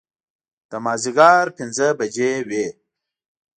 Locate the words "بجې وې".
1.97-2.67